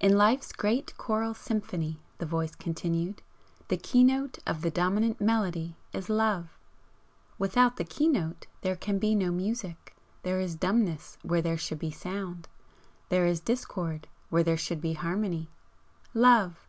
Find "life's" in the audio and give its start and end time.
0.18-0.50